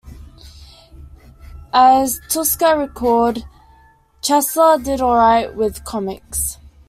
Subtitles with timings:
[1.75, 3.45] As Tuska recalled,
[4.23, 6.57] Chesler did alright with comics.